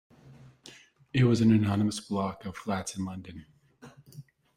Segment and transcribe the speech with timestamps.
[1.13, 3.45] It was an anonymous block of flats in London